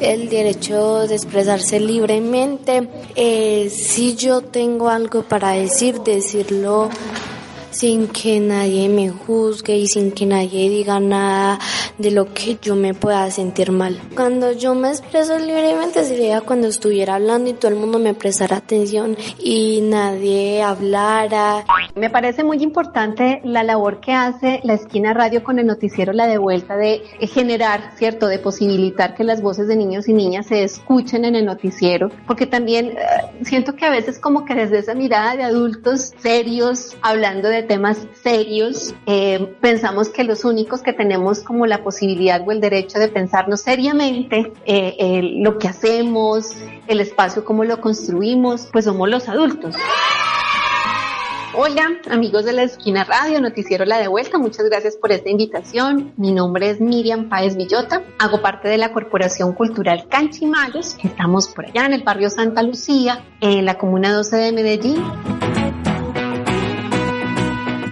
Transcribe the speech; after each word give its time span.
el 0.00 0.28
derecho 0.28 1.06
de 1.06 1.14
expresarse 1.14 1.80
libremente. 1.80 2.88
Eh, 3.16 3.70
si 3.70 4.14
yo 4.14 4.42
tengo 4.42 4.88
algo 4.88 5.22
para 5.22 5.52
decir, 5.52 6.00
decirlo 6.00 6.90
sin 7.70 8.08
que 8.08 8.40
nadie 8.40 8.88
me 8.88 9.10
juzgue 9.10 9.76
y 9.76 9.86
sin 9.86 10.10
que 10.12 10.26
nadie 10.26 10.68
diga 10.68 10.98
nada 10.98 11.58
de 11.96 12.10
lo 12.10 12.32
que 12.32 12.58
yo 12.60 12.74
me 12.74 12.94
pueda 12.94 13.30
sentir 13.30 13.72
mal. 13.72 14.00
Cuando 14.16 14.52
yo 14.52 14.74
me 14.74 14.88
expreso 14.88 15.38
libremente 15.38 16.04
sería 16.04 16.40
cuando 16.40 16.68
estuviera 16.68 17.16
hablando 17.16 17.50
y 17.50 17.54
todo 17.54 17.70
el 17.70 17.76
mundo 17.76 17.98
me 17.98 18.14
prestara 18.14 18.56
atención 18.56 19.16
y 19.38 19.80
nadie 19.82 20.62
hablara. 20.62 21.64
Me 21.98 22.10
parece 22.10 22.44
muy 22.44 22.62
importante 22.62 23.40
la 23.42 23.64
labor 23.64 23.98
que 23.98 24.12
hace 24.12 24.60
la 24.62 24.74
esquina 24.74 25.14
radio 25.14 25.42
con 25.42 25.58
el 25.58 25.66
noticiero 25.66 26.12
La 26.12 26.28
Devuelta 26.28 26.76
de 26.76 27.02
generar, 27.22 27.90
¿cierto?, 27.96 28.28
de 28.28 28.38
posibilitar 28.38 29.16
que 29.16 29.24
las 29.24 29.42
voces 29.42 29.66
de 29.66 29.74
niños 29.74 30.06
y 30.08 30.12
niñas 30.12 30.46
se 30.46 30.62
escuchen 30.62 31.24
en 31.24 31.34
el 31.34 31.44
noticiero, 31.44 32.12
porque 32.28 32.46
también 32.46 32.90
eh, 32.90 32.98
siento 33.42 33.74
que 33.74 33.84
a 33.84 33.90
veces 33.90 34.20
como 34.20 34.44
que 34.44 34.54
desde 34.54 34.78
esa 34.78 34.94
mirada 34.94 35.34
de 35.34 35.42
adultos 35.42 36.12
serios, 36.18 36.96
hablando 37.02 37.48
de 37.48 37.64
temas 37.64 38.06
serios, 38.22 38.94
eh, 39.06 39.56
pensamos 39.60 40.08
que 40.08 40.22
los 40.22 40.44
únicos 40.44 40.82
que 40.82 40.92
tenemos 40.92 41.40
como 41.40 41.66
la 41.66 41.82
posibilidad 41.82 42.46
o 42.46 42.52
el 42.52 42.60
derecho 42.60 43.00
de 43.00 43.08
pensarnos 43.08 43.62
seriamente 43.62 44.52
eh, 44.66 45.20
lo 45.38 45.58
que 45.58 45.66
hacemos, 45.66 46.54
el 46.86 47.00
espacio, 47.00 47.44
cómo 47.44 47.64
lo 47.64 47.80
construimos, 47.80 48.68
pues 48.72 48.84
somos 48.84 49.08
los 49.08 49.28
adultos. 49.28 49.74
Hola, 51.60 51.88
amigos 52.08 52.44
de 52.44 52.52
la 52.52 52.62
Esquina 52.62 53.02
Radio, 53.02 53.40
Noticiero 53.40 53.84
La 53.84 53.98
de 53.98 54.06
Vuelta, 54.06 54.38
muchas 54.38 54.66
gracias 54.66 54.94
por 54.94 55.10
esta 55.10 55.28
invitación. 55.28 56.12
Mi 56.16 56.30
nombre 56.30 56.70
es 56.70 56.80
Miriam 56.80 57.28
Páez 57.28 57.56
Villota, 57.56 58.04
hago 58.20 58.40
parte 58.40 58.68
de 58.68 58.78
la 58.78 58.92
Corporación 58.92 59.54
Cultural 59.54 60.06
Canchimalos, 60.08 60.96
estamos 61.02 61.48
por 61.48 61.66
allá 61.66 61.86
en 61.86 61.94
el 61.94 62.04
barrio 62.04 62.30
Santa 62.30 62.62
Lucía, 62.62 63.24
en 63.40 63.64
la 63.64 63.76
comuna 63.76 64.12
12 64.12 64.36
de 64.36 64.52
Medellín. 64.52 65.04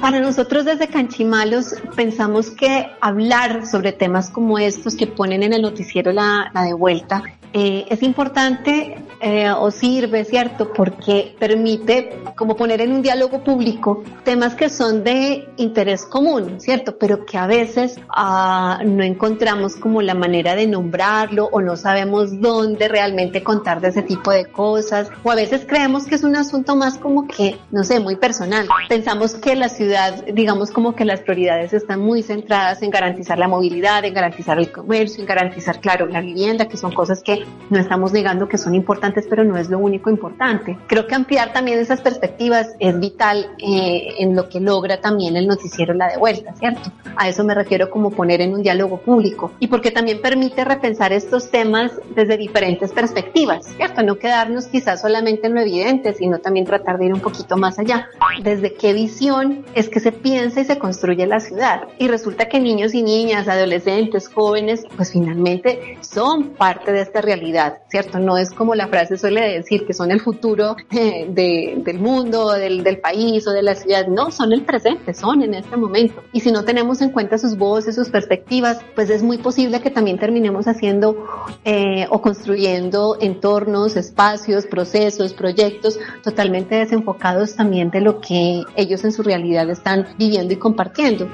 Para 0.00 0.20
nosotros 0.20 0.64
desde 0.64 0.86
Canchimalos 0.86 1.74
pensamos 1.96 2.50
que 2.50 2.86
hablar 3.00 3.66
sobre 3.66 3.90
temas 3.90 4.30
como 4.30 4.60
estos 4.60 4.94
que 4.94 5.08
ponen 5.08 5.42
en 5.42 5.52
el 5.52 5.62
noticiero 5.62 6.12
la, 6.12 6.52
la 6.54 6.62
de 6.62 6.74
vuelta 6.74 7.24
eh, 7.52 7.86
es 7.88 8.02
importante 8.02 8.98
eh, 9.20 9.50
o 9.50 9.70
sirve, 9.70 10.24
¿cierto? 10.24 10.72
Porque 10.72 11.34
permite 11.38 12.22
como 12.36 12.56
poner 12.56 12.80
en 12.80 12.92
un 12.92 13.02
diálogo 13.02 13.42
público 13.42 14.04
temas 14.24 14.54
que 14.54 14.68
son 14.68 15.02
de 15.02 15.48
interés 15.56 16.04
común, 16.04 16.60
¿cierto? 16.60 16.98
Pero 16.98 17.26
que 17.26 17.36
a 17.36 17.46
veces 17.46 17.98
ah, 18.10 18.80
no 18.84 19.02
encontramos 19.02 19.76
como 19.76 20.02
la 20.02 20.14
manera 20.14 20.54
de 20.54 20.66
nombrarlo 20.66 21.48
o 21.50 21.60
no 21.60 21.76
sabemos 21.76 22.40
dónde 22.40 22.86
realmente 22.86 23.42
contar 23.42 23.80
de 23.80 23.88
ese 23.88 24.02
tipo 24.02 24.30
de 24.30 24.46
cosas 24.46 25.10
o 25.22 25.30
a 25.30 25.34
veces 25.34 25.64
creemos 25.66 26.04
que 26.04 26.14
es 26.14 26.22
un 26.22 26.36
asunto 26.36 26.76
más 26.76 26.98
como 26.98 27.26
que, 27.26 27.58
no 27.70 27.82
sé, 27.84 28.00
muy 28.00 28.16
personal. 28.16 28.68
Pensamos 28.88 29.34
que 29.34 29.56
la 29.56 29.68
ciudad, 29.68 30.24
digamos 30.26 30.70
como 30.70 30.94
que 30.94 31.04
las 31.04 31.20
prioridades 31.20 31.72
están 31.72 32.00
muy 32.00 32.22
centradas 32.22 32.82
en 32.82 32.90
garantizar 32.90 33.38
la 33.38 33.48
movilidad, 33.48 34.04
en 34.04 34.14
garantizar 34.14 34.58
el 34.58 34.70
comercio, 34.70 35.20
en 35.20 35.26
garantizar, 35.26 35.80
claro, 35.80 36.06
la 36.06 36.20
vivienda, 36.20 36.68
que 36.68 36.76
son 36.76 36.92
cosas 36.92 37.22
que 37.22 37.37
no 37.70 37.78
estamos 37.78 38.12
negando 38.12 38.48
que 38.48 38.58
son 38.58 38.74
importantes, 38.74 39.26
pero 39.28 39.44
no 39.44 39.56
es 39.56 39.68
lo 39.68 39.78
único 39.78 40.10
importante. 40.10 40.78
Creo 40.86 41.06
que 41.06 41.14
ampliar 41.14 41.52
también 41.52 41.78
esas 41.78 42.00
perspectivas 42.00 42.68
es 42.78 42.98
vital 42.98 43.50
eh, 43.58 44.14
en 44.18 44.34
lo 44.34 44.48
que 44.48 44.60
logra 44.60 45.00
también 45.00 45.36
el 45.36 45.46
noticiero 45.46 45.94
La 45.94 46.08
de 46.08 46.18
Vuelta, 46.18 46.54
¿cierto? 46.54 46.90
A 47.16 47.28
eso 47.28 47.44
me 47.44 47.54
refiero 47.54 47.90
como 47.90 48.10
poner 48.10 48.40
en 48.40 48.54
un 48.54 48.62
diálogo 48.62 48.98
público 48.98 49.52
y 49.58 49.66
porque 49.66 49.90
también 49.90 50.20
permite 50.20 50.64
repensar 50.64 51.12
estos 51.12 51.50
temas 51.50 51.92
desde 52.14 52.36
diferentes 52.36 52.92
perspectivas, 52.92 53.66
¿cierto? 53.76 54.02
No 54.02 54.18
quedarnos 54.18 54.66
quizás 54.66 55.00
solamente 55.00 55.46
en 55.46 55.54
lo 55.54 55.60
evidente, 55.60 56.14
sino 56.14 56.38
también 56.38 56.66
tratar 56.66 56.98
de 56.98 57.06
ir 57.06 57.12
un 57.12 57.20
poquito 57.20 57.56
más 57.56 57.78
allá. 57.78 58.08
Desde 58.42 58.74
qué 58.74 58.92
visión 58.92 59.64
es 59.74 59.88
que 59.88 60.00
se 60.00 60.12
piensa 60.12 60.60
y 60.60 60.64
se 60.64 60.78
construye 60.78 61.26
la 61.26 61.40
ciudad. 61.40 61.88
Y 61.98 62.08
resulta 62.08 62.48
que 62.48 62.60
niños 62.60 62.94
y 62.94 63.02
niñas, 63.02 63.48
adolescentes, 63.48 64.28
jóvenes, 64.28 64.84
pues 64.96 65.12
finalmente 65.12 65.98
son 66.00 66.50
parte 66.50 66.92
de 66.92 67.02
esta 67.02 67.20
realidad, 67.28 67.78
¿cierto? 67.90 68.18
No 68.18 68.38
es 68.38 68.50
como 68.50 68.74
la 68.74 68.88
frase 68.88 69.18
suele 69.18 69.42
decir 69.58 69.86
que 69.86 69.92
son 69.92 70.10
el 70.10 70.20
futuro 70.20 70.76
eh, 70.90 71.26
del 71.28 71.98
mundo, 71.98 72.52
del, 72.52 72.82
del 72.82 72.98
país 73.00 73.46
o 73.46 73.50
de 73.52 73.62
la 73.62 73.74
ciudad. 73.74 74.06
No, 74.06 74.30
son 74.30 74.52
el 74.52 74.62
presente, 74.62 75.12
son 75.12 75.42
en 75.42 75.52
este 75.54 75.76
momento. 75.76 76.22
Y 76.32 76.40
si 76.40 76.50
no 76.50 76.64
tenemos 76.64 77.02
en 77.02 77.10
cuenta 77.10 77.36
sus 77.36 77.56
voces, 77.56 77.96
sus 77.96 78.08
perspectivas, 78.08 78.78
pues 78.94 79.10
es 79.10 79.22
muy 79.22 79.38
posible 79.38 79.80
que 79.80 79.90
también 79.90 80.18
terminemos 80.18 80.66
haciendo 80.66 81.26
eh, 81.64 82.06
o 82.10 82.22
construyendo 82.22 83.18
entornos, 83.20 83.96
espacios, 83.96 84.66
procesos, 84.66 85.34
proyectos 85.34 85.98
totalmente 86.22 86.76
desenfocados 86.76 87.56
también 87.56 87.90
de 87.90 88.00
lo 88.00 88.20
que 88.20 88.62
ellos 88.76 89.04
en 89.04 89.12
su 89.12 89.22
realidad 89.22 89.68
están 89.68 90.06
viviendo 90.18 90.54
y 90.54 90.56
compartiendo 90.56 91.28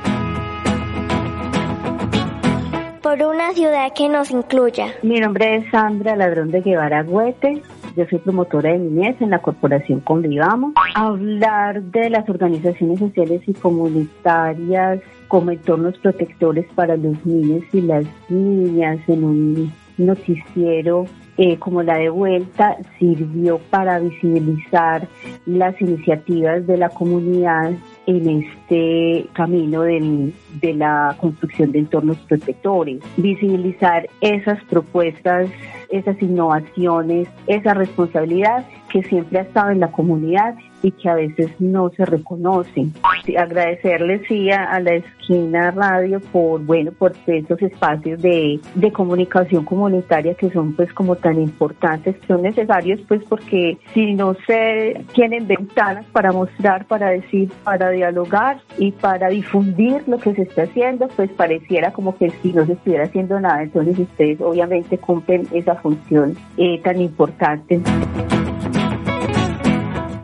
por 3.16 3.28
una 3.28 3.52
ciudad 3.52 3.92
que 3.94 4.08
nos 4.08 4.30
incluya. 4.32 4.92
Mi 5.02 5.20
nombre 5.20 5.56
es 5.56 5.70
Sandra 5.70 6.16
Ladrón 6.16 6.50
de 6.50 6.62
Guevara 6.62 7.04
Huete. 7.06 7.62
Yo 7.96 8.04
soy 8.10 8.18
promotora 8.18 8.72
de 8.72 8.78
niñez 8.78 9.20
en 9.20 9.30
la 9.30 9.38
corporación 9.38 10.00
Convivamos. 10.00 10.72
Hablar 10.96 11.80
de 11.82 12.10
las 12.10 12.28
organizaciones 12.28 12.98
sociales 12.98 13.42
y 13.46 13.54
comunitarias 13.54 15.00
como 15.28 15.52
entornos 15.52 15.96
protectores 15.98 16.66
para 16.74 16.96
los 16.96 17.24
niños 17.24 17.62
y 17.72 17.82
las 17.82 18.04
niñas 18.28 18.98
en 19.06 19.22
un 19.22 19.72
noticiero 19.96 21.06
eh, 21.36 21.58
como 21.58 21.82
la 21.82 21.96
de 21.96 22.10
vuelta 22.10 22.76
sirvió 22.98 23.58
para 23.70 23.98
visibilizar 23.98 25.08
las 25.46 25.80
iniciativas 25.80 26.66
de 26.66 26.76
la 26.76 26.90
comunidad 26.90 27.72
en 28.06 28.44
este 28.44 29.26
camino 29.32 29.82
de 29.82 30.74
la 30.74 31.16
construcción 31.20 31.72
de 31.72 31.80
entornos 31.80 32.18
protectores, 32.28 33.00
visibilizar 33.16 34.08
esas 34.20 34.62
propuestas, 34.64 35.48
esas 35.90 36.20
innovaciones, 36.20 37.28
esa 37.46 37.74
responsabilidad 37.74 38.66
que 38.90 39.02
siempre 39.02 39.40
ha 39.40 39.42
estado 39.42 39.70
en 39.70 39.80
la 39.80 39.90
comunidad 39.90 40.54
y 40.84 40.92
que 40.92 41.08
a 41.08 41.14
veces 41.14 41.50
no 41.58 41.90
se 41.96 42.04
reconocen. 42.04 42.92
Agradecerles 43.38 44.20
sí 44.28 44.50
a, 44.50 44.78
la 44.80 44.94
esquina 44.94 45.70
radio 45.70 46.20
por 46.20 46.60
bueno 46.60 46.92
por 46.92 47.14
estos 47.26 47.60
espacios 47.62 48.20
de, 48.20 48.60
de, 48.74 48.92
comunicación 48.92 49.64
comunitaria 49.64 50.34
que 50.34 50.50
son 50.50 50.74
pues 50.74 50.92
como 50.92 51.16
tan 51.24 51.40
importantes, 51.40 52.16
son 52.28 52.42
necesarios 52.42 53.00
pues 53.08 53.24
porque 53.24 53.78
si 53.94 54.12
no 54.12 54.36
se 54.46 55.02
tienen 55.14 55.46
ventanas 55.46 56.04
para 56.12 56.32
mostrar, 56.32 56.84
para 56.84 57.08
decir, 57.08 57.50
para 57.64 57.88
dialogar 57.88 58.58
y 58.76 58.92
para 58.92 59.28
difundir 59.28 60.06
lo 60.06 60.18
que 60.18 60.34
se 60.34 60.42
está 60.42 60.64
haciendo, 60.64 61.08
pues 61.08 61.30
pareciera 61.30 61.92
como 61.92 62.14
que 62.18 62.28
si 62.42 62.52
no 62.52 62.66
se 62.66 62.74
estuviera 62.74 63.04
haciendo 63.04 63.40
nada, 63.40 63.62
entonces 63.62 63.98
ustedes 63.98 64.38
obviamente 64.42 64.98
cumplen 64.98 65.48
esa 65.50 65.76
función 65.76 66.36
eh, 66.58 66.78
tan 66.82 67.00
importante. 67.00 67.80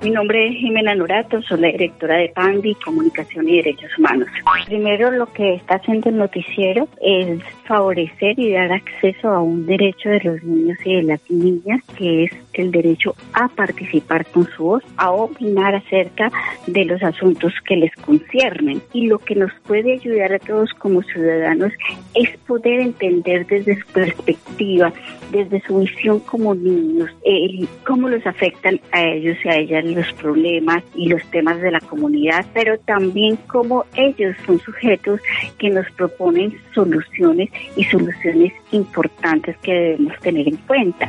Mi 0.03 0.09
nombre 0.11 0.49
es 0.49 0.57
Jimena 0.57 0.95
Norato, 0.95 1.43
soy 1.43 1.61
la 1.61 1.69
directora 1.69 2.17
de 2.17 2.31
PANDI, 2.31 2.75
Comunicación 2.77 3.47
y 3.51 3.57
Derechos 3.57 3.91
Humanos. 3.99 4.29
Primero 4.65 5.11
lo 5.11 5.31
que 5.31 5.57
está 5.57 5.75
haciendo 5.75 6.09
el 6.09 6.17
noticiero 6.17 6.89
es 7.03 7.43
favorecer 7.67 8.39
y 8.39 8.53
dar 8.53 8.73
acceso 8.73 9.29
a 9.29 9.43
un 9.43 9.67
derecho 9.67 10.09
de 10.09 10.21
los 10.21 10.43
niños 10.43 10.79
y 10.87 10.97
de 10.97 11.03
las 11.03 11.31
niñas, 11.31 11.83
que 11.99 12.25
es 12.25 12.33
el 12.55 12.71
derecho 12.71 13.15
a 13.33 13.49
participar 13.49 14.27
con 14.27 14.47
su 14.51 14.65
voz, 14.65 14.85
a 14.97 15.11
opinar 15.11 15.75
acerca 15.75 16.31
de 16.67 16.85
los 16.85 17.03
asuntos 17.03 17.53
que 17.67 17.77
les 17.77 17.95
conciernen. 17.97 18.83
Y 18.93 19.07
lo 19.07 19.19
que 19.19 19.35
nos 19.35 19.53
puede 19.67 19.95
ayudar 19.95 20.33
a 20.33 20.39
todos 20.39 20.71
como 20.75 21.03
ciudadanos 21.03 21.73
es 22.15 22.37
poder 22.47 22.81
entender 22.81 23.47
desde 23.47 23.81
su 23.81 23.87
perspectiva, 23.89 24.93
desde 25.31 25.61
su 25.63 25.79
visión 25.79 26.21
como 26.21 26.55
niños, 26.55 27.11
cómo 27.87 28.09
los 28.09 28.27
afectan 28.27 28.81
a 28.93 29.03
ellos 29.03 29.37
y 29.45 29.49
a 29.49 29.57
ellas 29.57 29.85
los 29.85 30.13
problemas 30.15 30.83
y 30.95 31.09
los 31.09 31.23
temas 31.31 31.61
de 31.61 31.71
la 31.71 31.81
comunidad, 31.81 32.45
pero 32.53 32.79
también 32.79 33.37
cómo 33.47 33.85
ellos 33.97 34.37
son 34.47 34.59
sujetos 34.61 35.21
que 35.59 35.71
nos 35.71 35.91
proponen 35.93 36.57
soluciones 36.75 37.51
y 37.77 37.85
soluciones 37.85 38.53
importantes 38.73 39.57
que 39.59 39.73
debemos 39.73 40.19
tener 40.21 40.49
en 40.49 40.57
cuenta. 40.57 41.09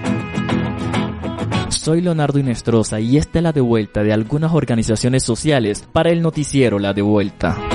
Soy 1.72 2.02
Leonardo 2.02 2.38
Inestrosa 2.38 3.00
y 3.00 3.18
esta 3.18 3.40
es 3.40 3.44
la 3.44 3.52
devuelta 3.52 4.04
de 4.04 4.14
algunas 4.14 4.54
organizaciones 4.54 5.24
sociales 5.24 5.84
para 5.92 6.12
el 6.12 6.22
noticiero 6.22 6.78
La 6.78 6.94
Devuelta. 6.94 7.71